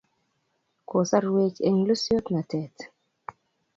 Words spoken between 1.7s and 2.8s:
lusyotin natet